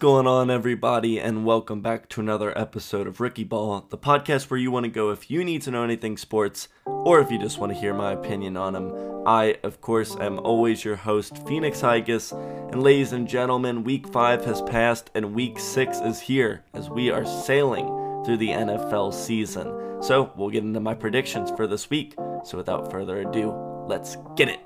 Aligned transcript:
Going 0.00 0.26
on, 0.26 0.50
everybody, 0.50 1.20
and 1.20 1.44
welcome 1.44 1.82
back 1.82 2.08
to 2.08 2.22
another 2.22 2.58
episode 2.58 3.06
of 3.06 3.20
Rookie 3.20 3.44
Ball, 3.44 3.84
the 3.90 3.98
podcast 3.98 4.48
where 4.48 4.58
you 4.58 4.70
want 4.70 4.84
to 4.84 4.90
go 4.90 5.10
if 5.10 5.30
you 5.30 5.44
need 5.44 5.60
to 5.60 5.70
know 5.70 5.84
anything 5.84 6.16
sports 6.16 6.68
or 6.86 7.20
if 7.20 7.30
you 7.30 7.38
just 7.38 7.58
want 7.58 7.70
to 7.70 7.78
hear 7.78 7.92
my 7.92 8.12
opinion 8.12 8.56
on 8.56 8.72
them. 8.72 8.94
I, 9.26 9.58
of 9.62 9.82
course, 9.82 10.16
am 10.16 10.38
always 10.38 10.86
your 10.86 10.96
host, 10.96 11.46
Phoenix 11.46 11.82
Higas, 11.82 12.32
and 12.72 12.82
ladies 12.82 13.12
and 13.12 13.28
gentlemen, 13.28 13.84
week 13.84 14.08
5 14.10 14.42
has 14.46 14.62
passed 14.62 15.10
and 15.14 15.34
week 15.34 15.58
6 15.58 15.98
is 15.98 16.18
here 16.18 16.64
as 16.72 16.88
we 16.88 17.10
are 17.10 17.26
sailing 17.26 17.84
through 18.24 18.38
the 18.38 18.48
NFL 18.48 19.12
season. 19.12 20.02
So, 20.02 20.32
we'll 20.34 20.48
get 20.48 20.64
into 20.64 20.80
my 20.80 20.94
predictions 20.94 21.50
for 21.50 21.66
this 21.66 21.90
week. 21.90 22.14
So, 22.46 22.56
without 22.56 22.90
further 22.90 23.20
ado, 23.20 23.50
let's 23.86 24.16
get 24.34 24.48
it. 24.48 24.60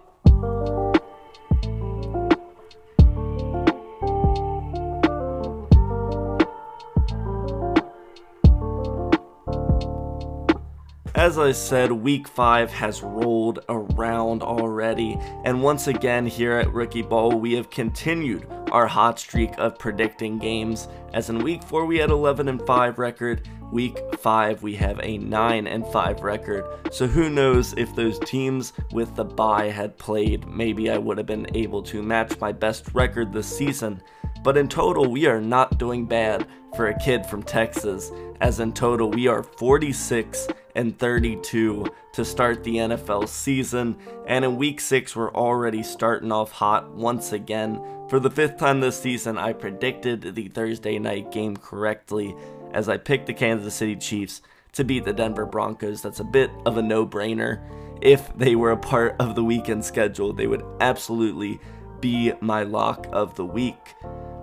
As 11.25 11.39
I 11.39 11.53
said, 11.53 11.91
week 11.91 12.29
5 12.29 12.71
has 12.73 13.03
rolled 13.03 13.61
around 13.71 14.43
already, 14.43 15.19
and 15.47 15.63
once 15.63 15.87
again 15.87 16.27
here 16.27 16.59
at 16.59 16.71
Rookie 16.71 17.01
Ball, 17.01 17.41
we 17.41 17.55
have 17.55 17.71
continued 17.71 18.47
our 18.71 18.87
hot 18.87 19.19
streak 19.19 19.55
of 19.57 19.79
predicting 19.79 20.39
games. 20.39 20.87
As 21.15 21.31
in 21.31 21.39
week 21.39 21.63
4 21.63 21.87
we 21.87 21.97
had 21.97 22.11
11 22.11 22.49
and 22.49 22.61
5 22.67 22.99
record, 22.99 23.49
week 23.73 23.99
5 24.19 24.63
we 24.63 24.75
have 24.75 25.01
a 25.03 25.17
9 25.17 25.67
and 25.67 25.87
5 25.87 26.21
record. 26.21 26.67
So 26.93 27.07
who 27.07 27.31
knows 27.31 27.73
if 27.79 27.97
those 27.97 28.19
teams 28.19 28.75
with 28.93 29.15
the 29.15 29.25
bye 29.25 29.71
had 29.71 29.97
played, 29.97 30.47
maybe 30.47 30.91
I 30.91 30.99
would 30.99 31.17
have 31.17 31.27
been 31.27 31.47
able 31.57 31.83
to 31.85 32.03
match 32.03 32.39
my 32.39 32.53
best 32.53 32.93
record 32.93 33.33
this 33.33 33.47
season. 33.47 34.03
But 34.43 34.59
in 34.59 34.69
total, 34.69 35.11
we 35.11 35.25
are 35.25 35.41
not 35.41 35.79
doing 35.79 36.05
bad 36.05 36.47
for 36.77 36.89
a 36.89 36.99
kid 36.99 37.25
from 37.25 37.43
Texas, 37.43 38.13
as 38.43 38.61
in 38.61 38.75
total, 38.75 39.11
we 39.11 39.27
are 39.27 39.43
46 39.43 40.49
and 40.75 40.99
32 40.99 41.87
to 42.13 42.25
start 42.25 42.65
the 42.65 42.77
NFL 42.77 43.29
season. 43.29 43.97
And 44.27 44.45
in 44.45 44.57
week 44.57 44.81
6, 44.81 45.15
we're 45.15 45.33
already 45.33 45.83
starting 45.83 46.33
off 46.33 46.53
hot 46.53 46.91
once 46.91 47.33
again. 47.33 47.81
For 48.09 48.21
the 48.21 48.31
fifth 48.31 48.59
time 48.59 48.81
this 48.81 49.01
season, 49.01 49.39
I 49.39 49.53
predicted 49.53 50.35
the 50.35 50.49
Thursday 50.49 50.99
night 50.99 51.33
game 51.33 51.57
correctly 51.57 52.35
as 52.73 52.89
I 52.89 52.97
picked 52.97 53.27
the 53.27 53.35
Kansas 53.35 53.75
City 53.75 53.97
Chiefs 53.97 54.43
to 54.73 54.85
beat 54.85 55.05
the 55.05 55.13
Denver 55.13 55.47
Broncos. 55.47 56.03
That's 56.03 56.21
a 56.21 56.25
bit 56.25 56.51
of 56.67 56.77
a 56.77 56.83
no 56.83 57.07
brainer. 57.07 57.63
If 58.03 58.37
they 58.37 58.57
were 58.57 58.73
a 58.73 58.77
part 58.77 59.17
of 59.21 59.35
the 59.35 59.45
weekend 59.45 59.85
schedule, 59.85 60.33
they 60.33 60.47
would 60.47 60.65
absolutely 60.81 61.61
be 62.01 62.33
my 62.41 62.65
lock 62.65 63.07
of 63.13 63.35
the 63.37 63.47
week. 63.47 63.95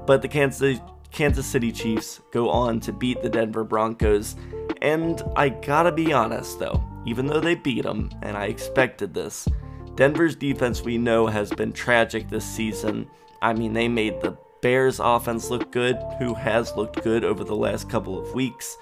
But 0.07 0.21
the 0.21 0.27
Kansas 0.27 0.79
Kansas 1.11 1.45
City 1.45 1.73
Chiefs 1.73 2.21
go 2.31 2.49
on 2.49 2.79
to 2.79 2.93
beat 2.93 3.21
the 3.21 3.29
Denver 3.29 3.65
Broncos 3.65 4.37
and 4.81 5.21
I 5.35 5.49
gotta 5.49 5.91
be 5.91 6.13
honest 6.13 6.59
though, 6.59 6.83
even 7.05 7.27
though 7.27 7.39
they 7.39 7.55
beat 7.55 7.83
them, 7.83 8.09
and 8.21 8.37
I 8.37 8.45
expected 8.45 9.13
this, 9.13 9.47
Denver's 9.95 10.35
defense 10.35 10.81
we 10.81 10.97
know 10.97 11.27
has 11.27 11.51
been 11.51 11.73
tragic 11.73 12.29
this 12.29 12.45
season. 12.45 13.07
I 13.41 13.53
mean, 13.53 13.73
they 13.73 13.87
made 13.87 14.21
the 14.21 14.37
Bears 14.61 14.99
offense 14.99 15.49
look 15.49 15.71
good, 15.71 15.97
who 16.19 16.33
has 16.35 16.75
looked 16.75 17.03
good 17.03 17.23
over 17.23 17.43
the 17.43 17.55
last 17.55 17.89
couple 17.89 18.19
of 18.19 18.33
weeks, 18.33 18.77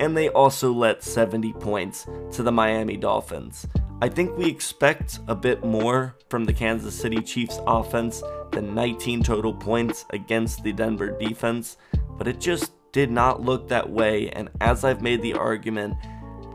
and 0.00 0.16
they 0.16 0.28
also 0.28 0.72
let 0.72 1.02
70 1.02 1.52
points 1.54 2.06
to 2.32 2.42
the 2.42 2.52
Miami 2.52 2.96
Dolphins. 2.96 3.66
I 4.00 4.08
think 4.08 4.36
we 4.36 4.46
expect 4.46 5.18
a 5.26 5.34
bit 5.34 5.64
more 5.64 6.16
from 6.28 6.44
the 6.44 6.52
Kansas 6.52 6.94
City 6.94 7.20
Chiefs 7.22 7.58
offense 7.66 8.22
than 8.52 8.74
19 8.74 9.22
total 9.22 9.54
points 9.54 10.04
against 10.10 10.62
the 10.62 10.72
Denver 10.72 11.16
defense, 11.18 11.76
but 12.16 12.28
it 12.28 12.38
just 12.38 12.72
did 12.96 13.10
not 13.10 13.42
look 13.42 13.68
that 13.68 13.90
way. 13.90 14.30
And 14.30 14.48
as 14.62 14.82
I've 14.82 15.02
made 15.02 15.20
the 15.20 15.34
argument, 15.34 15.98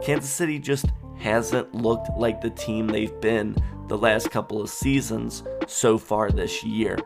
Kansas 0.02 0.32
City 0.32 0.58
just 0.58 0.88
hasn't 1.20 1.76
looked 1.76 2.10
like 2.18 2.42
the 2.42 2.50
team 2.50 2.88
they've 2.88 3.22
been 3.22 3.56
the 3.88 3.98
last 3.98 4.32
couple 4.32 4.60
of 4.60 4.72
seasons 4.72 5.44
so 5.68 6.00
far 6.00 6.32
this 6.32 6.64
year. 6.64 6.98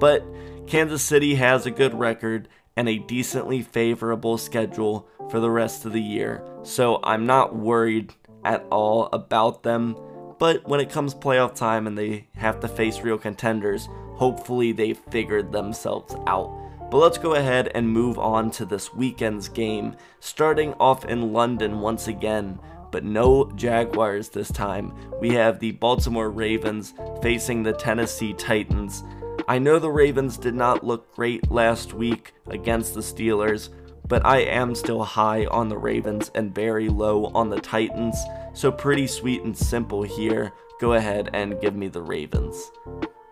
But 0.00 0.24
Kansas 0.66 1.00
City 1.00 1.36
has 1.36 1.64
a 1.64 1.70
good 1.70 1.94
record 1.94 2.48
and 2.76 2.88
a 2.88 2.98
decently 2.98 3.62
favorable 3.62 4.36
schedule 4.36 5.08
for 5.30 5.38
the 5.38 5.50
rest 5.50 5.84
of 5.84 5.92
the 5.92 6.02
year, 6.02 6.44
so 6.64 6.98
I'm 7.04 7.24
not 7.24 7.54
worried 7.54 8.12
at 8.44 8.66
all 8.72 9.10
about 9.12 9.62
them. 9.62 9.96
But 10.40 10.66
when 10.66 10.80
it 10.80 10.90
comes 10.90 11.14
playoff 11.14 11.54
time 11.54 11.86
and 11.86 11.96
they 11.96 12.26
have 12.34 12.58
to 12.60 12.68
face 12.68 12.98
real 12.98 13.18
contenders, 13.18 13.88
hopefully 14.14 14.72
they've 14.72 14.98
figured 14.98 15.52
themselves 15.52 16.16
out. 16.26 16.61
But 16.92 16.98
let's 16.98 17.16
go 17.16 17.36
ahead 17.36 17.70
and 17.74 17.88
move 17.88 18.18
on 18.18 18.50
to 18.50 18.66
this 18.66 18.92
weekend's 18.92 19.48
game, 19.48 19.96
starting 20.20 20.74
off 20.74 21.06
in 21.06 21.32
London 21.32 21.80
once 21.80 22.06
again. 22.06 22.58
But 22.90 23.02
no 23.02 23.50
Jaguars 23.52 24.28
this 24.28 24.52
time. 24.52 24.92
We 25.18 25.30
have 25.30 25.58
the 25.58 25.72
Baltimore 25.72 26.30
Ravens 26.30 26.92
facing 27.22 27.62
the 27.62 27.72
Tennessee 27.72 28.34
Titans. 28.34 29.04
I 29.48 29.58
know 29.58 29.78
the 29.78 29.90
Ravens 29.90 30.36
did 30.36 30.54
not 30.54 30.84
look 30.84 31.14
great 31.14 31.50
last 31.50 31.94
week 31.94 32.34
against 32.48 32.92
the 32.92 33.00
Steelers, 33.00 33.70
but 34.06 34.26
I 34.26 34.40
am 34.40 34.74
still 34.74 35.02
high 35.02 35.46
on 35.46 35.70
the 35.70 35.78
Ravens 35.78 36.30
and 36.34 36.54
very 36.54 36.90
low 36.90 37.32
on 37.34 37.48
the 37.48 37.58
Titans, 37.58 38.22
so 38.52 38.70
pretty 38.70 39.06
sweet 39.06 39.40
and 39.44 39.56
simple 39.56 40.02
here. 40.02 40.52
Go 40.78 40.92
ahead 40.92 41.30
and 41.32 41.58
give 41.58 41.74
me 41.74 41.88
the 41.88 42.02
Ravens. 42.02 42.70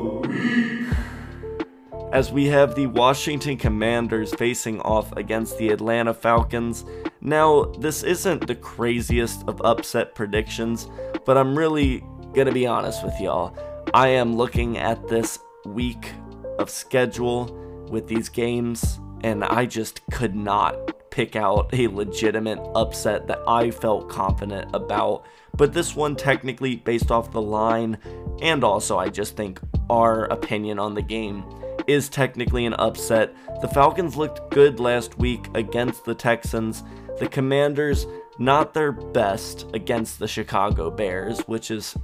as 2.15 2.31
we 2.31 2.47
have 2.47 2.77
the 2.77 2.87
Washington 2.87 3.57
Commanders 3.57 4.33
facing 4.35 4.81
off 4.83 5.11
against 5.17 5.59
the 5.59 5.71
Atlanta 5.71 6.15
Falcons. 6.15 6.85
Now, 7.21 7.65
this 7.81 8.05
isn't 8.05 8.47
the 8.47 8.55
craziest 8.55 9.43
of 9.49 9.61
upset 9.63 10.15
predictions, 10.15 10.89
but 11.27 11.37
I'm 11.37 11.59
really 11.59 12.05
gonna 12.33 12.53
be 12.53 12.69
honest 12.69 13.05
with 13.05 13.21
y'all. 13.21 13.59
I 13.93 14.09
am 14.09 14.37
looking 14.37 14.79
at 14.79 15.09
this 15.09 15.41
week 15.65 16.13
of 16.61 16.71
schedule 16.71 17.47
with 17.91 18.07
these 18.07 18.29
games, 18.29 19.01
and 19.25 19.43
I 19.43 19.67
just 19.67 20.01
could 20.13 20.37
not 20.37 21.11
pick 21.11 21.35
out 21.35 21.75
a 21.75 21.89
legitimate 21.89 22.61
upset 22.77 23.27
that 23.27 23.41
I 23.49 23.73
felt 23.73 24.09
confident 24.09 24.71
about. 24.73 25.27
But 25.57 25.73
this 25.73 25.97
one, 25.97 26.15
technically, 26.15 26.77
based 26.77 27.11
off 27.11 27.33
the 27.33 27.43
line, 27.43 27.99
and 28.41 28.63
also 28.63 28.99
I 28.99 29.09
just 29.09 29.37
think 29.37 29.59
our 29.91 30.27
opinion 30.27 30.79
on 30.79 30.95
the 30.95 31.03
game 31.03 31.45
is 31.87 32.09
technically 32.09 32.67
an 32.67 32.75
upset. 32.75 33.35
The 33.61 33.69
Falcons 33.69 34.17
looked 34.17 34.51
good 34.51 34.81
last 34.81 35.19
week 35.19 35.49
against 35.55 36.05
the 36.05 36.15
Texans. 36.15 36.83
The 37.19 37.29
Commanders 37.29 38.07
not 38.39 38.75
their 38.75 38.93
best 38.93 39.67
against 39.75 40.19
the 40.19 40.29
Chicago 40.29 40.91
Bears, 40.91 41.41
which 41.41 41.71
is 41.71 41.97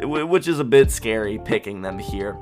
which 0.00 0.48
is 0.48 0.58
a 0.58 0.64
bit 0.64 0.90
scary 0.90 1.38
picking 1.38 1.82
them 1.82 1.98
here. 1.98 2.36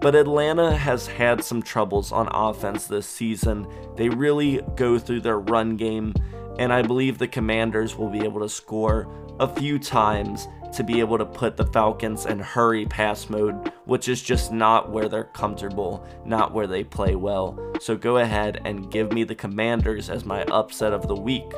But 0.00 0.14
Atlanta 0.14 0.76
has 0.76 1.06
had 1.06 1.42
some 1.42 1.62
troubles 1.62 2.12
on 2.12 2.28
offense 2.28 2.86
this 2.86 3.06
season. 3.06 3.66
They 3.96 4.08
really 4.08 4.60
go 4.76 4.98
through 4.98 5.22
their 5.22 5.40
run 5.40 5.76
game, 5.76 6.14
and 6.58 6.72
I 6.72 6.82
believe 6.82 7.18
the 7.18 7.28
Commanders 7.28 7.96
will 7.96 8.10
be 8.10 8.24
able 8.24 8.40
to 8.40 8.48
score 8.48 9.08
a 9.40 9.48
few 9.48 9.78
times 9.78 10.48
to 10.74 10.84
be 10.84 11.00
able 11.00 11.16
to 11.18 11.24
put 11.24 11.56
the 11.56 11.66
Falcons 11.66 12.26
in 12.26 12.38
hurry 12.38 12.84
pass 12.84 13.30
mode, 13.30 13.72
which 13.86 14.08
is 14.08 14.22
just 14.22 14.52
not 14.52 14.90
where 14.90 15.08
they're 15.08 15.24
comfortable, 15.24 16.06
not 16.26 16.52
where 16.52 16.66
they 16.66 16.84
play 16.84 17.14
well. 17.14 17.58
So 17.80 17.96
go 17.96 18.18
ahead 18.18 18.60
and 18.64 18.90
give 18.90 19.12
me 19.12 19.24
the 19.24 19.34
Commanders 19.34 20.10
as 20.10 20.24
my 20.24 20.42
upset 20.44 20.92
of 20.92 21.08
the 21.08 21.16
week. 21.16 21.50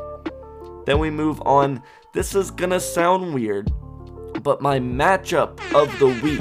Then 0.87 0.99
we 0.99 1.11
move 1.11 1.43
on. 1.45 1.83
This 2.13 2.35
is 2.35 2.51
gonna 2.51 2.81
sound 2.81 3.35
weird, 3.35 3.73
but 4.43 4.61
my 4.61 4.79
matchup 4.79 5.59
of 5.75 5.99
the 5.99 6.09
week 6.23 6.41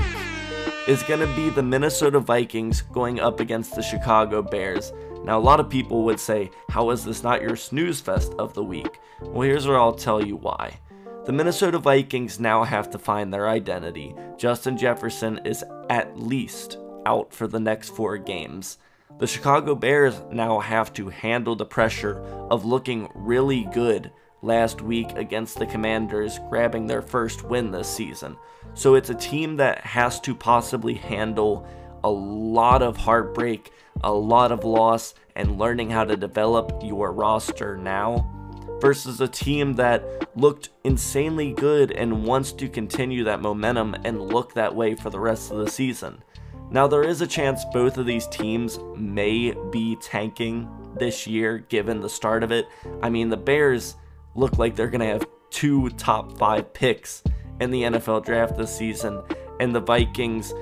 is 0.88 1.04
gonna 1.04 1.34
be 1.36 1.50
the 1.50 1.64
Minnesota 1.64 2.20
Vikings 2.20 2.82
going 2.82 3.20
up 3.20 3.40
against 3.40 3.76
the 3.76 3.82
Chicago 3.82 4.42
Bears. 4.42 4.92
Now, 5.24 5.38
a 5.38 5.42
lot 5.42 5.60
of 5.60 5.70
people 5.70 6.04
would 6.04 6.20
say, 6.20 6.52
How 6.70 6.90
is 6.92 7.04
this 7.04 7.24
not 7.24 7.42
your 7.42 7.56
snooze 7.56 8.00
fest 8.00 8.34
of 8.40 8.54
the 8.54 8.64
week? 8.64 9.00
Well, 9.22 9.42
here's 9.42 9.68
where 9.68 9.80
I'll 9.80 9.94
tell 9.94 10.26
you 10.26 10.36
why. 10.36 10.80
The 11.26 11.34
Minnesota 11.34 11.78
Vikings 11.78 12.40
now 12.40 12.64
have 12.64 12.90
to 12.92 12.98
find 12.98 13.32
their 13.32 13.48
identity. 13.48 14.16
Justin 14.38 14.78
Jefferson 14.78 15.40
is 15.46 15.64
at 15.90 16.18
least 16.18 16.78
out 17.06 17.34
for 17.34 17.48
the 17.48 17.60
next 17.60 17.90
four 17.90 18.18
games. 18.18 18.78
The 19.20 19.28
Chicago 19.28 19.76
Bears 19.76 20.22
now 20.32 20.60
have 20.60 20.94
to 20.94 21.10
handle 21.10 21.56
the 21.56 21.66
pressure 21.66 22.20
of 22.50 22.66
looking 22.66 23.10
really 23.14 23.68
good 23.74 24.12
last 24.42 24.82
week 24.82 25.12
against 25.16 25.60
the 25.60 25.66
Commanders, 25.66 26.40
grabbing 26.50 26.88
their 26.88 27.02
first 27.02 27.44
win 27.44 27.72
this 27.72 27.94
season. 27.94 28.38
So 28.74 28.96
it's 28.96 29.10
a 29.10 29.16
team 29.16 29.58
that 29.58 29.82
has 29.82 30.20
to 30.22 30.34
possibly 30.34 30.94
handle 30.94 31.68
a 32.04 32.10
lot 32.10 32.82
of 32.82 32.96
heartbreak, 32.96 33.72
a 34.04 34.12
lot 34.12 34.52
of 34.52 34.64
loss, 34.64 35.14
and 35.36 35.58
learning 35.58 35.90
how 35.90 36.04
to 36.04 36.18
develop 36.18 36.82
your 36.84 37.12
roster 37.12 37.78
now 37.78 38.36
versus 38.82 39.20
a 39.22 39.28
team 39.28 39.74
that 39.74 40.04
looked 40.38 40.70
insanely 40.84 41.52
good 41.54 41.92
and 41.92 42.26
wants 42.26 42.52
to 42.54 42.68
continue 42.70 43.24
that 43.24 43.42
momentum 43.42 43.96
and 44.04 44.22
look 44.22 44.54
that 44.54 44.74
way 44.74 44.96
for 44.96 45.10
the 45.10 45.20
rest 45.20 45.52
of 45.52 45.58
the 45.58 45.70
season. 45.70 46.24
Now, 46.72 46.88
there 46.88 47.04
is 47.04 47.22
a 47.22 47.28
chance 47.28 47.66
both 47.74 47.98
of 47.98 48.06
these 48.06 48.28
teams 48.28 48.80
may 48.96 49.54
be 49.72 49.98
tanking 50.02 50.70
this 50.98 51.26
year 51.26 51.58
given 51.58 52.00
the 52.00 52.10
start 52.10 52.44
of 52.44 52.52
it. 52.52 52.68
I 53.02 53.10
mean, 53.10 53.30
the 53.30 53.38
Bears 53.38 53.96
look 54.36 54.58
like 54.58 54.76
they're 54.76 54.90
going 54.90 55.00
to 55.02 55.08
have 55.08 55.28
two 55.50 55.90
top 55.92 56.38
five 56.38 56.72
picks 56.74 57.24
in 57.60 57.72
the 57.72 57.84
NFL 57.84 58.24
draft 58.24 58.56
this 58.56 58.76
season, 58.76 59.22
and 59.60 59.74
the 59.74 59.80
Vikings, 59.80 60.54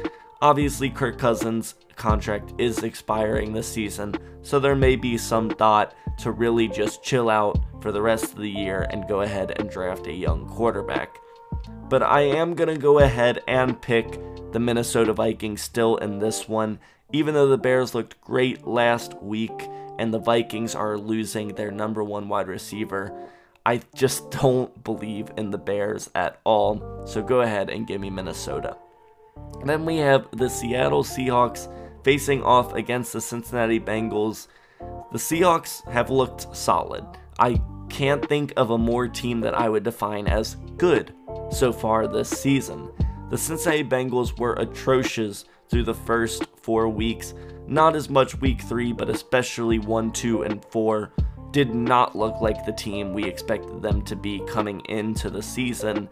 obviously, 0.41 0.89
Kirk 0.89 1.17
Cousins' 1.17 1.75
contract 1.95 2.53
is 2.57 2.83
expiring 2.83 3.53
this 3.53 3.67
season, 3.67 4.15
so 4.41 4.59
there 4.59 4.75
may 4.75 4.95
be 4.95 5.17
some 5.17 5.49
thought 5.49 5.95
to 6.19 6.31
really 6.31 6.67
just 6.67 7.03
chill 7.03 7.29
out 7.29 7.59
for 7.81 7.91
the 7.91 8.01
rest 8.01 8.31
of 8.31 8.37
the 8.37 8.49
year 8.49 8.87
and 8.89 9.07
go 9.07 9.21
ahead 9.21 9.53
and 9.59 9.69
draft 9.69 10.07
a 10.07 10.13
young 10.13 10.47
quarterback. 10.47 11.17
But 11.89 12.03
I 12.03 12.21
am 12.21 12.53
going 12.53 12.73
to 12.73 12.81
go 12.81 12.99
ahead 12.99 13.41
and 13.47 13.81
pick 13.81 14.19
the 14.51 14.59
Minnesota 14.59 15.13
Vikings 15.13 15.61
still 15.61 15.97
in 15.97 16.19
this 16.19 16.47
one, 16.47 16.79
even 17.11 17.33
though 17.33 17.47
the 17.47 17.57
Bears 17.57 17.93
looked 17.93 18.19
great 18.21 18.65
last 18.65 19.21
week 19.21 19.67
and 19.99 20.13
the 20.13 20.19
Vikings 20.19 20.75
are 20.75 20.97
losing 20.97 21.49
their 21.49 21.71
number 21.71 22.03
one 22.03 22.29
wide 22.29 22.47
receiver. 22.47 23.11
I 23.65 23.81
just 23.95 24.31
don't 24.31 24.83
believe 24.83 25.29
in 25.37 25.51
the 25.51 25.57
Bears 25.57 26.09
at 26.15 26.39
all. 26.43 27.05
So 27.05 27.21
go 27.21 27.41
ahead 27.41 27.69
and 27.69 27.87
give 27.87 27.99
me 27.99 28.09
Minnesota. 28.09 28.77
Then 29.65 29.85
we 29.85 29.97
have 29.97 30.27
the 30.31 30.49
Seattle 30.49 31.03
Seahawks 31.03 31.71
facing 32.03 32.43
off 32.43 32.73
against 32.73 33.13
the 33.13 33.21
Cincinnati 33.21 33.79
Bengals. 33.79 34.47
The 35.11 35.17
Seahawks 35.17 35.87
have 35.89 36.09
looked 36.09 36.55
solid. 36.55 37.05
I 37.39 37.61
can't 37.89 38.27
think 38.27 38.53
of 38.57 38.71
a 38.71 38.77
more 38.77 39.07
team 39.07 39.41
that 39.41 39.53
I 39.53 39.69
would 39.69 39.83
define 39.83 40.27
as 40.27 40.55
good 40.77 41.13
so 41.51 41.71
far 41.71 42.07
this 42.07 42.29
season. 42.29 42.91
The 43.29 43.37
Cincinnati 43.37 43.83
Bengals 43.83 44.37
were 44.39 44.53
atrocious 44.53 45.45
through 45.69 45.83
the 45.83 45.93
first 45.93 46.45
four 46.61 46.87
weeks. 46.87 47.33
Not 47.67 47.95
as 47.95 48.09
much 48.09 48.39
week 48.39 48.61
three, 48.61 48.93
but 48.93 49.09
especially 49.09 49.79
one, 49.79 50.11
two, 50.11 50.43
and 50.43 50.63
four 50.65 51.11
did 51.51 51.73
not 51.73 52.15
look 52.15 52.39
like 52.39 52.65
the 52.65 52.71
team 52.71 53.13
we 53.13 53.25
expected 53.25 53.81
them 53.81 54.01
to 54.03 54.15
be 54.15 54.41
coming 54.47 54.79
into 54.87 55.29
the 55.29 55.41
season. 55.41 56.07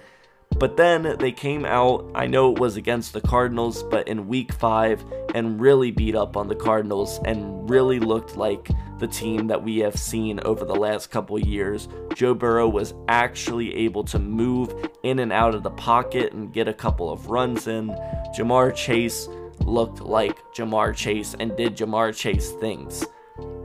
But 0.58 0.78
then 0.78 1.18
they 1.20 1.32
came 1.34 1.66
out, 1.66 2.10
I 2.16 2.28
know 2.28 2.52
it 2.52 2.60
was 2.60 2.78
against 2.78 3.12
the 3.12 3.22
Cardinals, 3.22 3.84
but 3.84 4.08
in 4.08 4.28
week 4.28 4.54
five, 4.54 5.04
and 5.34 5.60
really 5.60 5.92
beat 5.92 6.16
up 6.16 6.38
on 6.38 6.48
the 6.48 6.56
Cardinals 6.56 7.20
and 7.26 7.70
really 7.70 8.00
looked 8.00 8.38
like 8.38 8.70
the 9.00 9.08
team 9.08 9.48
that 9.48 9.62
we 9.62 9.80
have 9.80 10.00
seen 10.00 10.40
over 10.46 10.64
the 10.64 10.76
last 10.76 11.12
couple 11.12 11.38
years. 11.38 11.90
Joe 12.14 12.34
Burrow 12.34 12.70
was 12.70 12.94
actually 13.10 13.76
able 13.76 14.06
to 14.06 14.18
move 14.18 14.74
in 15.04 15.20
and 15.20 15.34
out 15.34 15.54
of 15.54 15.64
the 15.64 15.72
pocket 15.72 16.32
and 16.32 16.54
get 16.54 16.70
a 16.70 16.74
couple 16.74 17.12
of 17.12 17.30
runs 17.30 17.68
in. 17.68 17.90
Ja'Marr 18.38 18.74
Chase 18.74 19.28
looked 19.60 20.00
like 20.00 20.38
Ja'Marr 20.56 20.96
Chase 20.96 21.36
and 21.38 21.56
did 21.58 21.76
Ja'Marr 21.76 22.16
Chase 22.16 22.52
things. 22.52 23.06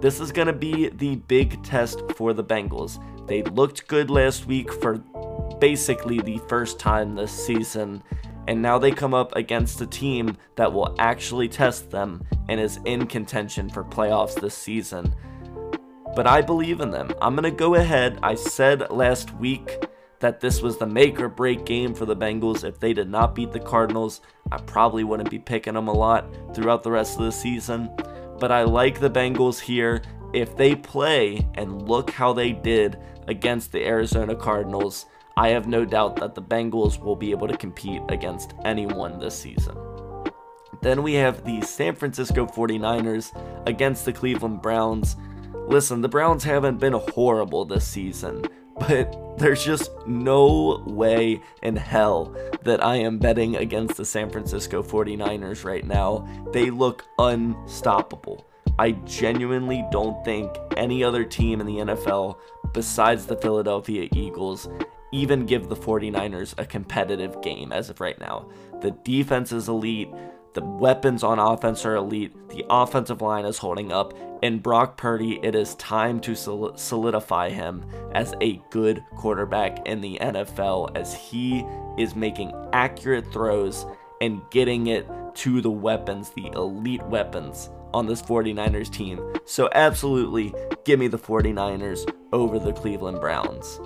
This 0.01 0.19
is 0.19 0.33
going 0.33 0.49
to 0.49 0.53
be 0.53 0.89
the 0.89 1.17
big 1.17 1.63
test 1.63 2.03
for 2.17 2.33
the 2.33 2.43
Bengals. 2.43 2.99
They 3.29 3.43
looked 3.45 3.87
good 3.87 4.11
last 4.11 4.47
week 4.47 4.73
for 4.73 5.05
basically 5.61 6.21
the 6.21 6.39
first 6.49 6.79
time 6.79 7.15
this 7.15 7.33
season, 7.33 8.03
and 8.49 8.61
now 8.61 8.79
they 8.79 8.91
come 8.91 9.15
up 9.15 9.37
against 9.37 9.81
a 9.81 9.87
team 9.87 10.37
that 10.57 10.73
will 10.73 10.95
actually 10.99 11.49
test 11.49 11.91
them 11.91 12.25
and 12.49 12.59
is 12.59 12.81
in 12.85 13.07
contention 13.07 13.69
for 13.69 13.85
playoffs 13.85 14.41
this 14.41 14.57
season. 14.57 15.15
But 16.17 16.27
I 16.27 16.41
believe 16.41 16.81
in 16.81 16.91
them. 16.91 17.12
I'm 17.21 17.37
going 17.37 17.45
to 17.45 17.57
go 17.57 17.77
ahead. 17.77 18.19
I 18.23 18.35
said 18.35 18.91
last 18.91 19.33
week 19.37 19.87
that 20.19 20.41
this 20.41 20.61
was 20.61 20.77
the 20.77 20.87
make 20.87 21.21
or 21.21 21.29
break 21.29 21.65
game 21.65 21.95
for 21.95 22.05
the 22.06 22.17
Bengals. 22.17 22.65
If 22.65 22.81
they 22.81 22.93
did 22.93 23.09
not 23.09 23.35
beat 23.35 23.53
the 23.53 23.61
Cardinals, 23.61 24.21
I 24.51 24.59
probably 24.59 25.05
wouldn't 25.05 25.31
be 25.31 25.39
picking 25.39 25.75
them 25.75 25.89
a 25.89 25.93
lot 25.93 26.27
throughout 26.55 26.83
the 26.83 26.91
rest 26.91 27.19
of 27.19 27.25
the 27.25 27.33
season. 27.33 27.91
But 28.39 28.51
I 28.51 28.65
like 28.65 28.99
the 28.99 29.11
Bengals 29.11 29.61
here. 29.61 30.03
If 30.33 30.56
they 30.56 30.75
play 30.75 31.47
and 31.55 31.89
look 31.89 32.11
how 32.11 32.33
they 32.33 32.53
did 32.53 32.99
against 33.29 33.71
the 33.73 33.87
Arizona 33.87 34.35
Cardinals, 34.35 35.06
I 35.37 35.49
have 35.49 35.67
no 35.67 35.85
doubt 35.85 36.17
that 36.17 36.35
the 36.35 36.43
Bengals 36.43 36.99
will 36.99 37.17
be 37.17 37.31
able 37.31 37.49
to 37.49 37.56
compete 37.56 38.03
against 38.09 38.55
anyone 38.65 39.19
this 39.19 39.38
season. 39.38 39.77
Then 40.82 41.03
we 41.03 41.15
have 41.15 41.44
the 41.44 41.61
San 41.62 41.94
Francisco 41.94 42.47
49ers 42.47 43.32
against 43.67 44.05
the 44.05 44.12
Cleveland 44.12 44.62
Browns. 44.62 45.17
Listen, 45.55 46.00
the 46.00 46.09
Browns 46.09 46.43
haven't 46.44 46.79
been 46.79 46.94
horrible 46.94 47.65
this 47.65 47.87
season, 47.87 48.44
but 48.79 49.38
there's 49.38 49.65
just 49.65 49.91
no 50.06 50.82
way 50.87 51.41
in 51.62 51.77
hell 51.77 52.35
that 52.62 52.82
I 52.85 52.97
am 52.97 53.19
betting 53.19 53.56
against 53.56 53.97
the 53.97 54.05
San 54.05 54.31
Francisco 54.31 54.82
49ers 54.82 55.65
right 55.65 55.87
now. 55.87 56.27
They 56.53 56.71
look 56.71 57.05
unstoppable. 57.19 58.47
I 58.79 58.93
genuinely 58.93 59.85
don't 59.91 60.25
think 60.25 60.50
any 60.77 61.05
other 61.05 61.25
team 61.25 61.61
in 61.61 61.67
the 61.67 61.79
NFL 61.79 62.38
besides 62.73 63.27
the 63.27 63.37
Philadelphia 63.37 64.09
Eagles 64.15 64.69
even 65.12 65.47
give 65.47 65.69
the 65.69 65.77
49ers 65.77 66.55
a 66.59 66.65
competitive 66.65 67.41
game 67.43 67.73
as 67.73 67.91
of 67.91 68.01
right 68.01 68.19
now. 68.19 68.49
The 68.81 68.93
defense 68.93 69.53
is 69.53 69.69
elite. 69.69 70.09
The 70.55 70.65
weapons 70.65 71.23
on 71.23 71.39
offense 71.39 71.85
are 71.85 71.97
elite. 71.97 72.33
The 72.49 72.65
offensive 72.69 73.23
line 73.23 73.45
is 73.45 73.59
holding 73.59 73.93
up. 73.93 74.15
And 74.43 74.62
Brock 74.62 74.97
Purdy, 74.97 75.39
it 75.43 75.55
is 75.55 75.75
time 75.77 76.19
to 76.21 76.35
solidify 76.35 77.51
him 77.51 77.85
as 78.12 78.35
a 78.41 78.61
good 78.71 79.05
quarterback 79.17 79.87
in 79.87 80.01
the 80.01 80.19
NFL 80.21 80.97
as 80.97 81.15
he 81.15 81.65
is 81.99 82.17
making 82.17 82.53
accurate 82.73 83.31
throws 83.33 83.87
and 84.21 84.41
getting 84.51 84.87
it 84.89 85.06
to 85.35 85.61
the 85.61 85.71
weapons, 85.71 86.31
the 86.31 86.47
elite 86.49 87.05
weapons 87.05 87.71
on 87.93 88.06
this 88.06 88.23
49ers 88.23 88.91
team. 88.91 89.21
So, 89.45 89.69
absolutely, 89.73 90.55
give 90.85 90.99
me 90.99 91.09
the 91.09 91.19
49ers 91.19 92.13
over 92.33 92.59
the 92.59 92.73
Cleveland 92.73 93.21
Browns. 93.21 93.81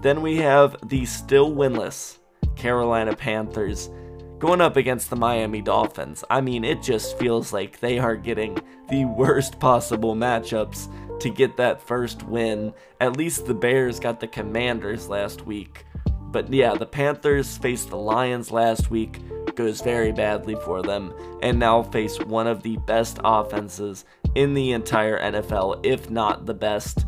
Then 0.00 0.22
we 0.22 0.36
have 0.36 0.76
the 0.88 1.04
still 1.06 1.50
winless 1.52 2.18
Carolina 2.56 3.14
Panthers 3.14 3.90
going 4.38 4.60
up 4.60 4.76
against 4.76 5.10
the 5.10 5.16
Miami 5.16 5.60
Dolphins. 5.60 6.24
I 6.30 6.40
mean, 6.40 6.64
it 6.64 6.82
just 6.82 7.18
feels 7.18 7.52
like 7.52 7.80
they 7.80 7.98
are 7.98 8.16
getting 8.16 8.58
the 8.88 9.04
worst 9.04 9.58
possible 9.58 10.14
matchups 10.14 10.88
to 11.20 11.30
get 11.30 11.56
that 11.56 11.82
first 11.82 12.22
win. 12.22 12.72
At 13.00 13.16
least 13.16 13.46
the 13.46 13.54
Bears 13.54 13.98
got 13.98 14.20
the 14.20 14.28
Commanders 14.28 15.08
last 15.08 15.44
week. 15.44 15.84
But 16.30 16.52
yeah, 16.52 16.74
the 16.74 16.86
Panthers 16.86 17.56
faced 17.56 17.90
the 17.90 17.96
Lions 17.96 18.52
last 18.52 18.90
week, 18.90 19.20
goes 19.56 19.80
very 19.80 20.12
badly 20.12 20.56
for 20.56 20.82
them, 20.82 21.12
and 21.42 21.58
now 21.58 21.82
face 21.82 22.20
one 22.20 22.46
of 22.46 22.62
the 22.62 22.76
best 22.86 23.18
offenses 23.24 24.04
in 24.34 24.52
the 24.54 24.72
entire 24.72 25.18
NFL, 25.18 25.84
if 25.84 26.10
not 26.10 26.44
the 26.44 26.54
best. 26.54 27.06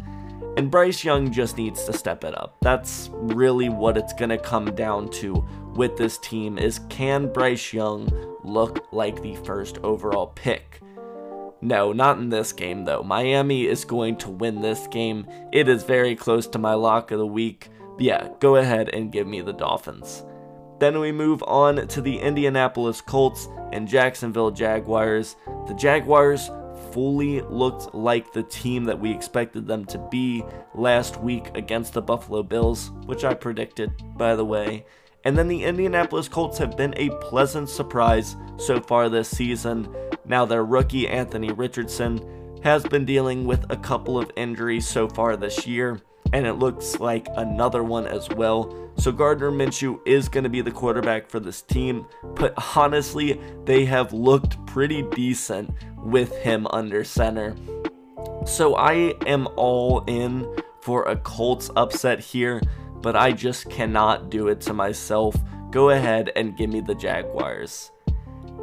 And 0.57 0.71
Bryce 0.71 1.05
Young 1.05 1.31
just 1.31 1.57
needs 1.57 1.85
to 1.85 1.93
step 1.93 2.25
it 2.25 2.37
up. 2.37 2.57
That's 2.61 3.09
really 3.13 3.69
what 3.69 3.97
it's 3.97 4.13
going 4.13 4.31
to 4.31 4.39
come 4.39 4.75
down 4.75 5.09
to 5.11 5.45
with 5.75 5.97
this 5.97 6.19
team 6.19 6.59
is 6.59 6.81
can 6.89 7.33
Bryce 7.33 7.73
Young 7.73 8.11
look 8.43 8.87
like 8.93 9.23
the 9.23 9.37
first 9.37 9.79
overall 9.79 10.29
pick? 10.29 10.81
No, 11.63 11.93
not 11.93 12.19
in 12.19 12.31
this 12.31 12.53
game 12.53 12.85
though. 12.85 13.03
Miami 13.03 13.67
is 13.67 13.85
going 13.85 14.17
to 14.17 14.31
win 14.31 14.61
this 14.61 14.87
game. 14.89 15.27
It 15.53 15.69
is 15.69 15.85
very 15.85 16.17
close 16.17 16.47
to 16.49 16.59
my 16.59 16.75
lock 16.75 17.11
of 17.11 17.19
the 17.19 17.27
week. 17.27 17.69
But 17.97 18.01
yeah, 18.01 18.29
go 18.41 18.57
ahead 18.57 18.89
and 18.91 19.13
give 19.13 19.27
me 19.27 19.43
the 19.43 19.53
Dolphins. 19.53 20.25
Then 20.79 20.99
we 20.99 21.13
move 21.13 21.43
on 21.47 21.87
to 21.89 22.01
the 22.01 22.19
Indianapolis 22.19 23.03
Colts 23.03 23.49
and 23.73 23.87
Jacksonville 23.87 24.51
Jaguars. 24.51 25.37
The 25.69 25.75
Jaguars 25.75 26.51
fully 26.93 27.41
looked 27.43 27.95
like 27.95 28.33
the 28.33 28.43
team 28.43 28.85
that 28.85 28.99
we 28.99 29.11
expected 29.11 29.67
them 29.67 29.85
to 29.87 29.99
be 30.11 30.45
last 30.75 31.21
week 31.21 31.51
against 31.55 31.93
the 31.93 32.03
Buffalo 32.03 32.43
Bills, 32.43 32.91
which 33.07 33.25
I 33.25 33.35
predicted, 33.35 33.91
by 34.17 34.35
the 34.37 34.45
way. 34.45 34.85
And 35.25 35.37
then 35.37 35.49
the 35.49 35.65
Indianapolis 35.65 36.29
Colts 36.29 36.59
have 36.59 36.77
been 36.77 36.95
a 36.97 37.11
pleasant 37.21 37.69
surprise 37.69 38.37
so 38.57 38.81
far 38.81 39.09
this 39.09 39.29
season. 39.29 39.95
Now, 40.25 40.47
their 40.47 40.65
rookie 40.65 41.09
Anthony 41.09 41.53
Richardson 41.53 42.21
has 42.63 42.83
been 42.85 43.05
dealing 43.05 43.47
with 43.47 43.65
a 43.71 43.77
couple 43.77 44.19
of 44.19 44.31
injuries 44.37 44.87
so 44.87 45.09
far 45.09 45.37
this 45.37 45.67
year, 45.67 46.01
and 46.33 46.47
it 46.47 46.55
looks 46.55 47.01
like 47.01 47.27
another 47.37 47.83
one 47.83 48.07
as 48.07 48.29
well. 48.31 48.75
So 48.97 49.13
Gardner 49.13 49.51
Minshew 49.51 50.01
is 50.07 50.29
going 50.29 50.45
to 50.45 50.51
be 50.51 50.61
the 50.61 50.71
quarterback 50.71 51.29
for 51.29 51.41
this 51.41 51.63
team, 51.63 52.07
but 52.23 52.55
honestly, 52.77 53.41
they 53.65 53.85
have 53.87 54.13
looked 54.13 54.65
pretty 54.67 55.03
decent 55.03 55.71
with 55.99 56.37
him 56.39 56.67
under 56.69 57.05
center. 57.05 57.57
So 58.47 58.77
I 58.77 59.15
am 59.27 59.49
all 59.57 60.05
in 60.07 60.47
for 60.81 61.05
a 61.05 61.17
Colts 61.17 61.71
upset 61.77 62.21
here, 62.21 62.61
but 63.03 63.17
I 63.17 63.33
just 63.33 63.71
cannot 63.71 64.31
do 64.31 64.49
it 64.49 64.61
to 64.63 64.73
myself. 64.73 65.37
Go 65.71 65.91
ahead 65.91 66.33
and 66.37 66.57
give 66.57 66.71
me 66.71 66.81
the 66.81 66.95
Jaguars. 66.95 67.91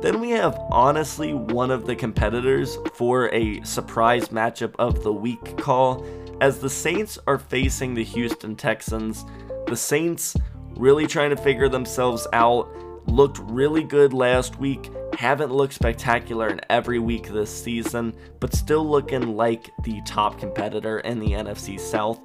Then 0.01 0.19
we 0.19 0.29
have 0.31 0.59
honestly 0.69 1.33
one 1.33 1.71
of 1.71 1.88
the 1.88 1.95
competitors 1.95 2.77
for 2.93 3.33
a 3.33 3.62
surprise 3.63 4.27
matchup 4.29 4.75
of 4.77 5.03
the 5.03 5.13
week 5.13 5.57
call, 5.57 6.05
as 6.41 6.60
the 6.60 6.70
Saints 6.70 7.17
are 7.27 7.39
facing 7.39 7.94
the 7.94 8.03
Houston 8.03 8.56
Texans. 8.56 9.25
The 9.67 9.75
Saints 9.75 10.36
really 10.75 11.08
trying 11.08 11.32
to 11.32 11.38
figure 11.38 11.70
themselves 11.70 12.27
out. 12.34 12.70
looked 13.08 13.39
really 13.39 13.84
good 13.84 14.12
last 14.12 14.60
week, 14.60 14.91
haven't 15.17 15.53
looked 15.53 15.74
spectacular 15.74 16.50
in 16.50 16.60
every 16.70 17.00
week 17.00 17.29
this 17.29 17.50
season, 17.50 18.13
but 18.41 18.53
still 18.53 18.86
looking 18.88 19.38
like 19.38 19.72
the 19.84 20.01
top 20.06 20.38
competitor 20.38 21.00
in 21.00 21.17
the 21.20 21.32
NFC 21.32 21.79
South. 21.79 22.20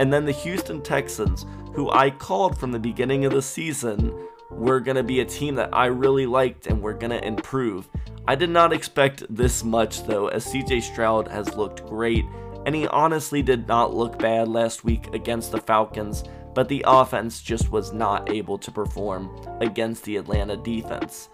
And 0.00 0.12
then 0.12 0.24
the 0.24 0.32
Houston 0.32 0.82
Texans, 0.82 1.46
who 1.72 1.88
I 1.90 2.10
called 2.10 2.58
from 2.58 2.72
the 2.72 2.80
beginning 2.80 3.24
of 3.24 3.32
the 3.32 3.42
season, 3.42 4.12
were 4.50 4.80
going 4.80 4.96
to 4.96 5.04
be 5.04 5.20
a 5.20 5.24
team 5.24 5.54
that 5.54 5.70
I 5.72 5.86
really 5.86 6.26
liked 6.26 6.66
and 6.66 6.82
were 6.82 6.94
going 6.94 7.10
to 7.10 7.24
improve. 7.24 7.88
I 8.26 8.34
did 8.34 8.50
not 8.50 8.72
expect 8.72 9.24
this 9.28 9.62
much 9.62 10.04
though, 10.04 10.28
as 10.28 10.46
CJ 10.46 10.82
Stroud 10.82 11.28
has 11.28 11.54
looked 11.54 11.86
great, 11.86 12.24
and 12.66 12.74
he 12.74 12.86
honestly 12.88 13.42
did 13.42 13.68
not 13.68 13.94
look 13.94 14.18
bad 14.18 14.48
last 14.48 14.84
week 14.84 15.12
against 15.14 15.52
the 15.52 15.60
Falcons, 15.60 16.24
but 16.54 16.68
the 16.68 16.84
offense 16.86 17.42
just 17.42 17.70
was 17.70 17.92
not 17.92 18.30
able 18.32 18.58
to 18.58 18.70
perform 18.70 19.30
against 19.60 20.04
the 20.04 20.16
Atlanta 20.16 20.56
defense. 20.56 21.28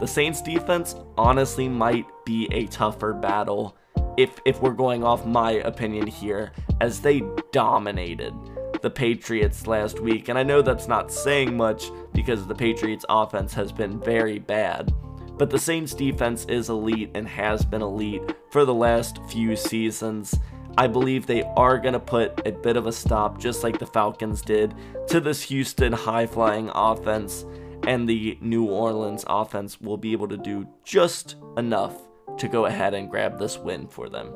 The 0.00 0.06
Saints 0.06 0.42
defense 0.42 0.96
honestly 1.16 1.68
might 1.68 2.06
be 2.24 2.48
a 2.52 2.66
tougher 2.66 3.12
battle 3.12 3.76
if 4.16 4.40
if 4.44 4.60
we're 4.60 4.72
going 4.72 5.04
off 5.04 5.24
my 5.24 5.52
opinion 5.52 6.06
here 6.06 6.52
as 6.80 7.00
they 7.00 7.22
dominated 7.52 8.34
the 8.82 8.90
Patriots 8.90 9.66
last 9.66 10.00
week 10.00 10.28
and 10.28 10.38
I 10.38 10.42
know 10.42 10.60
that's 10.60 10.88
not 10.88 11.12
saying 11.12 11.56
much 11.56 11.90
because 12.12 12.46
the 12.46 12.54
Patriots 12.54 13.04
offense 13.08 13.54
has 13.54 13.72
been 13.72 14.00
very 14.00 14.38
bad 14.38 14.92
but 15.38 15.50
the 15.50 15.58
Saints 15.58 15.94
defense 15.94 16.44
is 16.46 16.68
elite 16.68 17.10
and 17.14 17.26
has 17.26 17.64
been 17.64 17.82
elite 17.82 18.22
for 18.50 18.64
the 18.64 18.74
last 18.74 19.18
few 19.28 19.56
seasons 19.56 20.34
I 20.78 20.86
believe 20.86 21.26
they 21.26 21.42
are 21.56 21.78
going 21.78 21.92
to 21.92 22.00
put 22.00 22.46
a 22.46 22.52
bit 22.52 22.76
of 22.76 22.86
a 22.86 22.92
stop, 22.92 23.38
just 23.38 23.62
like 23.62 23.78
the 23.78 23.86
Falcons 23.86 24.40
did, 24.40 24.74
to 25.08 25.20
this 25.20 25.42
Houston 25.42 25.92
high 25.92 26.26
flying 26.26 26.70
offense, 26.74 27.44
and 27.86 28.08
the 28.08 28.38
New 28.40 28.64
Orleans 28.64 29.24
offense 29.28 29.80
will 29.80 29.98
be 29.98 30.12
able 30.12 30.28
to 30.28 30.36
do 30.36 30.66
just 30.84 31.36
enough 31.56 31.94
to 32.38 32.48
go 32.48 32.66
ahead 32.66 32.94
and 32.94 33.10
grab 33.10 33.38
this 33.38 33.58
win 33.58 33.86
for 33.86 34.08
them. 34.08 34.32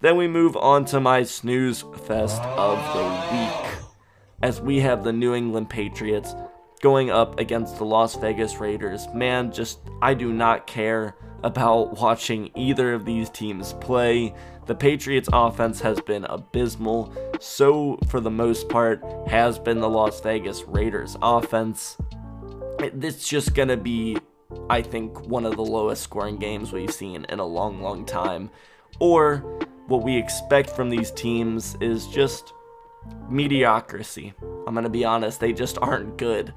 Then 0.00 0.16
we 0.16 0.28
move 0.28 0.56
on 0.56 0.84
to 0.86 1.00
my 1.00 1.24
snooze 1.24 1.84
fest 2.06 2.40
of 2.42 2.78
the 2.94 3.36
week, 3.36 3.78
as 4.42 4.60
we 4.60 4.80
have 4.80 5.04
the 5.04 5.12
New 5.12 5.34
England 5.34 5.68
Patriots 5.68 6.34
going 6.80 7.10
up 7.10 7.38
against 7.40 7.76
the 7.76 7.84
Las 7.84 8.14
Vegas 8.14 8.58
Raiders. 8.58 9.06
Man, 9.12 9.52
just 9.52 9.80
I 10.00 10.14
do 10.14 10.32
not 10.32 10.66
care 10.66 11.16
about 11.42 11.98
watching 12.00 12.50
either 12.54 12.92
of 12.92 13.04
these 13.04 13.30
teams 13.30 13.72
play. 13.74 14.34
The 14.66 14.74
Patriots 14.74 15.28
offense 15.32 15.80
has 15.80 16.00
been 16.00 16.24
abysmal, 16.24 17.12
so 17.40 17.98
for 18.08 18.20
the 18.20 18.30
most 18.30 18.68
part 18.68 19.02
has 19.28 19.58
been 19.58 19.80
the 19.80 19.88
Las 19.88 20.20
Vegas 20.20 20.64
Raiders 20.64 21.16
offense. 21.22 21.96
It's 22.80 23.28
just 23.28 23.54
going 23.54 23.68
to 23.68 23.76
be 23.76 24.18
I 24.70 24.82
think 24.82 25.26
one 25.26 25.44
of 25.44 25.56
the 25.56 25.64
lowest 25.64 26.02
scoring 26.02 26.36
games 26.36 26.72
we've 26.72 26.92
seen 26.92 27.24
in 27.28 27.38
a 27.38 27.46
long 27.46 27.82
long 27.82 28.04
time. 28.04 28.50
Or 28.98 29.38
what 29.86 30.02
we 30.02 30.16
expect 30.16 30.70
from 30.70 30.90
these 30.90 31.10
teams 31.10 31.76
is 31.80 32.06
just 32.06 32.52
mediocrity. 33.28 34.34
I'm 34.66 34.74
going 34.74 34.84
to 34.84 34.90
be 34.90 35.04
honest, 35.04 35.40
they 35.40 35.52
just 35.52 35.78
aren't 35.78 36.18
good. 36.18 36.52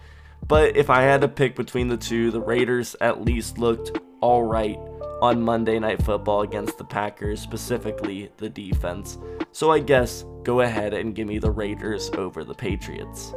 But 0.52 0.76
if 0.76 0.90
I 0.90 1.04
had 1.04 1.22
to 1.22 1.30
pick 1.30 1.56
between 1.56 1.88
the 1.88 1.96
two, 1.96 2.30
the 2.30 2.42
Raiders 2.42 2.94
at 3.00 3.24
least 3.24 3.58
looked 3.58 3.98
alright 4.22 4.78
on 5.22 5.42
Monday 5.42 5.80
Night 5.80 6.04
Football 6.04 6.42
against 6.42 6.78
the 6.78 6.84
Packers, 6.84 7.40
specifically 7.40 8.30
the 8.36 8.50
defense. 8.50 9.18
So 9.54 9.72
I 9.72 9.80
guess 9.80 10.26
go 10.44 10.60
ahead 10.60 10.94
and 10.94 11.16
give 11.16 11.30
me 11.30 11.40
the 11.40 11.52
Raiders 11.52 12.10
over 12.18 12.44
the 12.44 12.54
Patriots. 12.54 13.34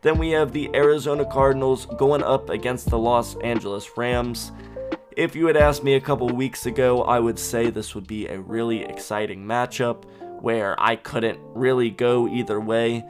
Then 0.00 0.16
we 0.16 0.30
have 0.30 0.54
the 0.54 0.74
Arizona 0.74 1.26
Cardinals 1.26 1.84
going 1.98 2.22
up 2.22 2.48
against 2.48 2.88
the 2.88 2.98
Los 2.98 3.36
Angeles 3.42 3.86
Rams. 3.98 4.50
If 5.18 5.36
you 5.36 5.48
had 5.48 5.56
asked 5.58 5.84
me 5.84 5.96
a 5.96 6.00
couple 6.00 6.30
weeks 6.30 6.64
ago, 6.64 7.02
I 7.02 7.20
would 7.20 7.38
say 7.38 7.68
this 7.68 7.94
would 7.94 8.06
be 8.06 8.26
a 8.26 8.40
really 8.40 8.84
exciting 8.84 9.44
matchup 9.44 10.04
where 10.40 10.82
I 10.82 10.96
couldn't 10.96 11.40
really 11.52 11.90
go 11.90 12.26
either 12.26 12.58
way. 12.58 13.04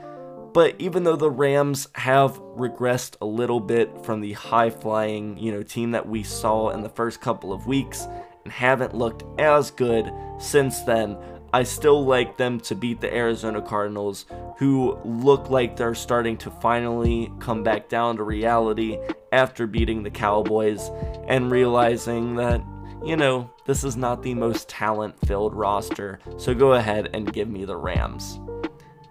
But 0.52 0.74
even 0.78 1.04
though 1.04 1.16
the 1.16 1.30
Rams 1.30 1.88
have 1.94 2.40
regressed 2.40 3.16
a 3.20 3.26
little 3.26 3.60
bit 3.60 4.04
from 4.04 4.20
the 4.20 4.32
high 4.32 4.70
flying, 4.70 5.36
you 5.36 5.52
know, 5.52 5.62
team 5.62 5.90
that 5.92 6.08
we 6.08 6.22
saw 6.22 6.70
in 6.70 6.82
the 6.82 6.88
first 6.88 7.20
couple 7.20 7.52
of 7.52 7.66
weeks 7.66 8.06
and 8.44 8.52
haven't 8.52 8.94
looked 8.94 9.24
as 9.38 9.70
good 9.70 10.10
since 10.38 10.80
then, 10.82 11.16
I 11.52 11.62
still 11.62 12.04
like 12.04 12.36
them 12.36 12.60
to 12.60 12.74
beat 12.74 13.00
the 13.00 13.14
Arizona 13.14 13.62
Cardinals, 13.62 14.26
who 14.58 14.98
look 15.04 15.48
like 15.48 15.76
they're 15.76 15.94
starting 15.94 16.36
to 16.38 16.50
finally 16.50 17.32
come 17.40 17.62
back 17.62 17.88
down 17.88 18.16
to 18.16 18.22
reality 18.22 18.98
after 19.32 19.66
beating 19.66 20.02
the 20.02 20.10
Cowboys 20.10 20.90
and 21.26 21.50
realizing 21.50 22.34
that, 22.36 22.62
you 23.04 23.16
know, 23.16 23.50
this 23.64 23.84
is 23.84 23.96
not 23.96 24.22
the 24.22 24.34
most 24.34 24.68
talent 24.68 25.14
filled 25.26 25.54
roster. 25.54 26.18
So 26.36 26.54
go 26.54 26.72
ahead 26.74 27.10
and 27.14 27.32
give 27.32 27.48
me 27.48 27.64
the 27.64 27.76
Rams. 27.76 28.40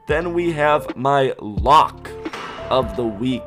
Then 0.08 0.34
we 0.34 0.54
have 0.54 0.96
my 0.96 1.34
lock 1.40 2.10
of 2.70 2.96
the 2.96 3.06
week 3.06 3.42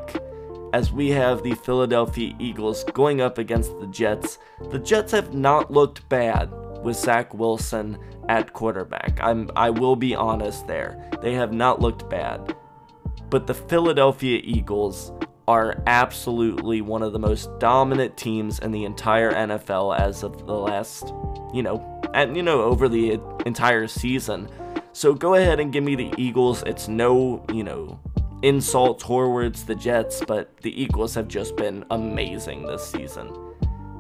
as 0.75 0.93
we 0.93 1.09
have 1.11 1.43
the 1.43 1.55
Philadelphia 1.55 2.35
Eagles 2.39 2.85
going 2.93 3.23
up 3.23 3.39
against 3.39 3.79
the 3.81 3.87
Jets. 3.87 4.39
The 4.71 4.79
Jets 4.79 5.13
have 5.13 5.33
not 5.33 5.71
looked 5.71 6.07
bad 6.11 6.53
with 6.83 6.97
Zach 6.97 7.33
Wilson 7.33 7.99
at 8.29 8.53
quarterback. 8.53 9.19
I'm 9.23 9.51
I 9.57 9.71
will 9.71 9.97
be 9.97 10.15
honest 10.15 10.67
there. 10.67 11.11
They 11.23 11.33
have 11.35 11.53
not 11.53 11.81
looked 11.81 12.09
bad. 12.11 12.55
But 13.31 13.47
the 13.47 13.55
Philadelphia 13.55 14.41
Eagles 14.45 15.13
are 15.49 15.83
absolutely 15.87 16.81
one 16.81 17.03
of 17.03 17.13
the 17.13 17.19
most 17.19 17.51
dominant 17.59 18.17
teams 18.17 18.59
in 18.59 18.71
the 18.71 18.85
entire 18.85 19.33
NFL 19.33 19.99
as 19.99 20.23
of 20.23 20.47
the 20.47 20.55
last, 20.55 21.13
you 21.55 21.63
know, 21.63 22.01
and 22.13 22.37
you 22.37 22.43
know 22.43 22.63
over 22.63 22.89
the 22.89 23.19
entire 23.47 23.87
season. 23.87 24.49
So 24.93 25.15
go 25.15 25.35
ahead 25.35 25.61
and 25.61 25.73
give 25.73 25.85
me 25.85 25.95
the 25.95 26.13
Eagles. 26.19 26.63
It's 26.67 26.89
no, 26.89 27.45
you 27.53 27.63
know, 27.63 28.01
insult 28.43 29.01
towards 29.01 29.65
the 29.65 29.75
Jets, 29.75 30.23
but 30.27 30.57
the 30.59 30.83
Eagles 30.83 31.15
have 31.15 31.29
just 31.29 31.57
been 31.57 31.85
amazing 31.91 32.67
this 32.67 32.91
season. 32.91 33.33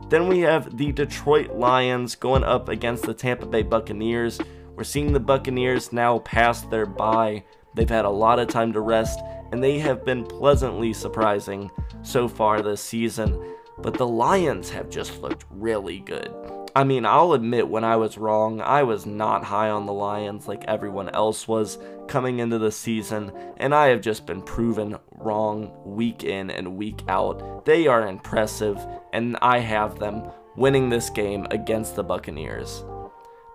Then 0.09 0.27
we 0.27 0.41
have 0.41 0.77
the 0.77 0.91
Detroit 0.91 1.53
Lions 1.53 2.17
going 2.17 2.43
up 2.43 2.69
against 2.69 3.05
the 3.05 3.15
Tampa 3.15 3.47
Bay 3.47 3.63
Buccaneers. 3.63 4.41
We're 4.75 4.83
seeing 4.83 5.13
the 5.13 5.21
Buccaneers 5.21 5.93
now 5.93 6.19
pass 6.21 6.63
their 6.63 6.87
bye. 6.87 7.45
They've 7.77 7.89
had 7.89 8.05
a 8.05 8.11
lot 8.11 8.41
of 8.41 8.49
time 8.49 8.73
to 8.73 8.81
rest, 8.81 9.21
and 9.53 9.63
they 9.63 9.79
have 9.79 10.05
been 10.05 10.25
pleasantly 10.25 10.93
surprising 10.93 11.71
so 12.03 12.27
far 12.27 12.61
this 12.61 12.81
season. 12.81 13.41
But 13.79 13.95
the 13.95 14.09
Lions 14.09 14.71
have 14.71 14.91
just 14.91 15.23
looked 15.23 15.45
really 15.51 16.01
good. 16.01 16.35
I 16.81 16.85
mean, 16.85 17.05
I'll 17.05 17.35
admit 17.35 17.69
when 17.69 17.85
I 17.85 17.97
was 17.97 18.17
wrong, 18.17 18.63
I 18.63 18.85
was 18.85 19.05
not 19.05 19.45
high 19.45 19.69
on 19.69 19.85
the 19.85 19.93
Lions 19.93 20.49
like 20.49 20.65
everyone 20.65 21.11
else 21.11 21.47
was 21.47 21.77
coming 22.09 22.39
into 22.39 22.57
the 22.57 22.73
season, 22.73 23.33
and 23.59 23.75
I 23.75 23.89
have 23.89 24.01
just 24.01 24.25
been 24.25 24.41
proven 24.41 24.97
wrong 25.11 25.75
week 25.85 26.25
in 26.25 26.49
and 26.49 26.79
week 26.79 27.03
out. 27.07 27.67
They 27.67 27.87
are 27.87 28.09
impressive, 28.09 28.79
and 29.13 29.37
I 29.43 29.59
have 29.59 29.99
them 29.99 30.23
winning 30.57 30.89
this 30.89 31.11
game 31.11 31.47
against 31.51 31.97
the 31.97 32.03
Buccaneers. 32.03 32.83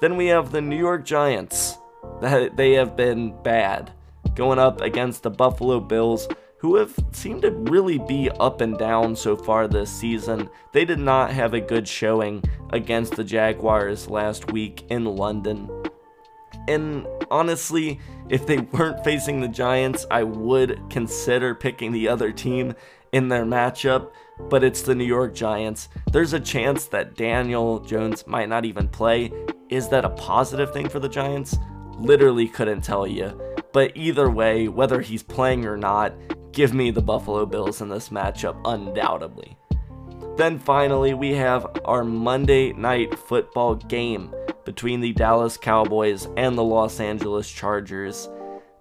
Then 0.02 0.18
we 0.18 0.28
have 0.28 0.52
the 0.52 0.62
New 0.62 0.78
York 0.78 1.04
Giants. 1.04 1.80
They 2.22 2.74
have 2.74 2.96
been 2.96 3.42
bad, 3.42 3.92
going 4.36 4.60
up 4.60 4.82
against 4.82 5.24
the 5.24 5.32
Buffalo 5.32 5.80
Bills, 5.80 6.28
who 6.58 6.76
have 6.76 6.96
seemed 7.12 7.42
to 7.44 7.52
really 7.52 7.98
be 7.98 8.30
up 8.40 8.62
and 8.62 8.78
down 8.78 9.16
so 9.16 9.36
far 9.36 9.68
this 9.68 9.92
season. 9.92 10.50
They 10.72 10.86
did 10.86 11.00
not 11.00 11.32
have 11.32 11.54
a 11.54 11.60
good 11.60 11.88
showing 11.88 12.44
against 12.72 13.16
the 13.16 13.24
Jaguars 13.24 14.10
last 14.10 14.52
week 14.52 14.86
in 14.90 15.06
London. 15.06 15.70
And 16.68 17.06
honestly, 17.30 18.00
if 18.30 18.48
they 18.48 18.58
weren't 18.58 19.04
facing 19.04 19.40
the 19.40 19.48
Giants, 19.48 20.06
I 20.10 20.24
would 20.24 20.82
consider 20.90 21.54
picking 21.54 21.92
the 21.92 22.08
other 22.08 22.32
team 22.32 22.74
in 23.12 23.30
their 23.30 23.46
matchup, 23.46 24.12
but 24.50 24.64
it's 24.64 24.82
the 24.82 24.96
New 24.96 25.06
York 25.06 25.36
Giants. 25.36 25.90
There's 26.12 26.34
a 26.34 26.40
chance 26.40 26.86
that 26.88 27.16
Daniel 27.16 27.80
Jones 27.80 28.26
might 28.28 28.50
not 28.50 28.66
even 28.66 28.88
play. 28.88 29.32
Is 29.70 29.88
that 29.90 30.06
a 30.06 30.10
positive 30.10 30.74
thing 30.74 30.90
for 30.90 31.00
the 31.00 31.10
Giants? 31.10 31.58
Literally 31.98 32.48
couldn't 32.48 32.82
tell 32.82 33.06
you. 33.08 33.40
But 33.72 33.92
either 33.96 34.30
way, 34.30 34.68
whether 34.68 35.02
he's 35.02 35.24
playing 35.24 35.66
or 35.66 35.78
not, 35.78 36.14
Give 36.56 36.74
me 36.74 36.90
the 36.90 37.02
Buffalo 37.02 37.46
Bills 37.46 37.82
in 37.82 37.90
this 37.90 38.08
matchup, 38.08 38.56
undoubtedly. 38.64 39.58
Then 40.38 40.58
finally, 40.58 41.14
we 41.14 41.34
have 41.34 41.68
our 41.84 42.06
Monday 42.06 42.72
night 42.72 43.20
football 43.20 43.76
game 43.76 44.34
between 44.64 45.02
the 45.02 45.12
Dallas 45.12 45.58
Cowboys 45.58 46.30
and 46.38 46.58
the 46.58 46.64
Los 46.64 47.02
Angeles 47.02 47.52
Chargers. 47.52 48.30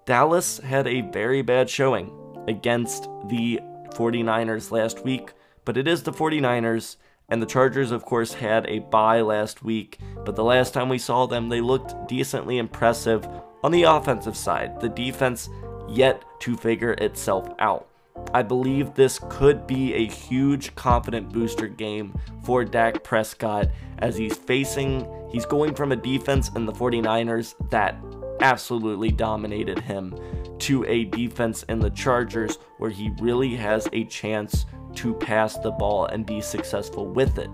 Dallas 0.04 0.58
had 0.58 0.86
a 0.86 1.00
very 1.00 1.42
bad 1.42 1.68
showing 1.68 2.12
against 2.46 3.08
the 3.26 3.58
49ers 3.88 4.70
last 4.70 5.04
week, 5.04 5.32
but 5.64 5.76
it 5.76 5.88
is 5.88 6.04
the 6.04 6.12
49ers, 6.12 6.94
and 7.28 7.42
the 7.42 7.46
Chargers, 7.46 7.90
of 7.90 8.04
course, 8.04 8.34
had 8.34 8.66
a 8.68 8.78
bye 8.78 9.20
last 9.20 9.64
week, 9.64 9.98
but 10.24 10.36
the 10.36 10.44
last 10.44 10.74
time 10.74 10.88
we 10.88 10.98
saw 10.98 11.26
them, 11.26 11.48
they 11.48 11.60
looked 11.60 12.06
decently 12.06 12.58
impressive 12.58 13.26
on 13.64 13.72
the 13.72 13.82
offensive 13.82 14.36
side. 14.36 14.80
The 14.80 14.90
defense 14.90 15.48
yet 15.94 16.24
to 16.40 16.56
figure 16.56 16.92
itself 16.92 17.48
out. 17.58 17.88
I 18.32 18.42
believe 18.42 18.94
this 18.94 19.20
could 19.28 19.66
be 19.66 19.94
a 19.94 20.06
huge 20.06 20.74
confident 20.74 21.32
booster 21.32 21.68
game 21.68 22.18
for 22.44 22.64
Dak 22.64 23.02
Prescott 23.02 23.68
as 23.98 24.16
he's 24.16 24.36
facing, 24.36 25.06
he's 25.30 25.46
going 25.46 25.74
from 25.74 25.92
a 25.92 25.96
defense 25.96 26.50
in 26.54 26.66
the 26.66 26.72
49ers 26.72 27.54
that 27.70 27.96
absolutely 28.40 29.10
dominated 29.10 29.78
him 29.78 30.14
to 30.58 30.84
a 30.86 31.04
defense 31.04 31.62
in 31.64 31.78
the 31.78 31.90
Chargers 31.90 32.58
where 32.78 32.90
he 32.90 33.10
really 33.20 33.54
has 33.56 33.88
a 33.92 34.04
chance 34.04 34.66
to 34.96 35.14
pass 35.14 35.58
the 35.58 35.70
ball 35.72 36.06
and 36.06 36.26
be 36.26 36.40
successful 36.40 37.06
with 37.06 37.38
it. 37.38 37.50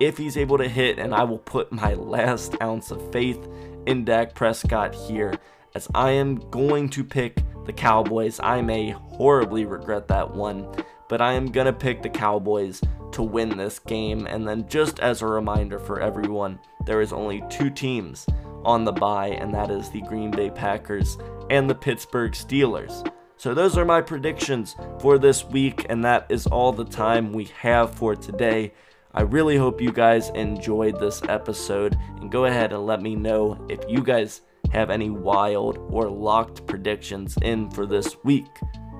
If 0.00 0.16
he's 0.16 0.38
able 0.38 0.56
to 0.58 0.68
hit, 0.68 0.98
and 0.98 1.14
I 1.14 1.24
will 1.24 1.38
put 1.38 1.72
my 1.72 1.94
last 1.94 2.56
ounce 2.62 2.90
of 2.90 3.12
faith 3.12 3.48
in 3.86 4.04
Dak 4.04 4.34
Prescott 4.34 4.94
here, 4.94 5.34
as 5.74 5.88
I 5.94 6.12
am 6.12 6.36
going 6.50 6.88
to 6.90 7.04
pick 7.04 7.42
the 7.66 7.72
Cowboys. 7.72 8.40
I 8.42 8.60
may 8.62 8.90
horribly 8.90 9.64
regret 9.64 10.08
that 10.08 10.34
one, 10.34 10.66
but 11.08 11.20
I 11.20 11.32
am 11.32 11.50
going 11.50 11.66
to 11.66 11.72
pick 11.72 12.02
the 12.02 12.08
Cowboys 12.08 12.80
to 13.12 13.22
win 13.22 13.56
this 13.56 13.78
game. 13.78 14.26
And 14.26 14.46
then, 14.46 14.68
just 14.68 15.00
as 15.00 15.22
a 15.22 15.26
reminder 15.26 15.78
for 15.78 16.00
everyone, 16.00 16.58
there 16.86 17.00
is 17.00 17.12
only 17.12 17.42
two 17.48 17.70
teams 17.70 18.26
on 18.64 18.84
the 18.84 18.92
bye, 18.92 19.28
and 19.28 19.54
that 19.54 19.70
is 19.70 19.90
the 19.90 20.02
Green 20.02 20.30
Bay 20.30 20.50
Packers 20.50 21.18
and 21.50 21.68
the 21.68 21.74
Pittsburgh 21.74 22.32
Steelers. 22.32 23.10
So, 23.36 23.54
those 23.54 23.78
are 23.78 23.84
my 23.84 24.02
predictions 24.02 24.76
for 25.00 25.18
this 25.18 25.44
week, 25.44 25.86
and 25.88 26.04
that 26.04 26.26
is 26.28 26.46
all 26.46 26.72
the 26.72 26.84
time 26.84 27.32
we 27.32 27.44
have 27.60 27.94
for 27.94 28.14
today. 28.14 28.72
I 29.12 29.22
really 29.22 29.56
hope 29.56 29.80
you 29.80 29.90
guys 29.90 30.30
enjoyed 30.30 31.00
this 31.00 31.22
episode, 31.28 31.98
and 32.20 32.30
go 32.30 32.44
ahead 32.44 32.72
and 32.72 32.86
let 32.86 33.02
me 33.02 33.16
know 33.16 33.66
if 33.68 33.80
you 33.88 34.02
guys 34.02 34.42
have 34.70 34.90
any 34.90 35.10
wild 35.10 35.78
or 35.90 36.08
locked 36.08 36.66
predictions 36.66 37.36
in 37.42 37.70
for 37.70 37.86
this 37.86 38.16
week. 38.24 38.46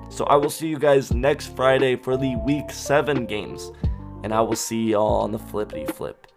So 0.09 0.25
I 0.25 0.35
will 0.35 0.49
see 0.49 0.67
you 0.67 0.77
guys 0.77 1.13
next 1.13 1.55
Friday 1.55 1.95
for 1.95 2.17
the 2.17 2.35
week 2.37 2.69
7 2.71 3.25
games, 3.25 3.71
and 4.23 4.33
I 4.33 4.41
will 4.41 4.55
see 4.55 4.91
y'all 4.91 5.21
on 5.21 5.31
the 5.31 5.39
flippity 5.39 5.85
flip. 5.85 6.27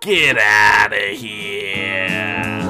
Get 0.00 0.38
out 0.38 0.92
of 0.92 1.16
here! 1.16 2.67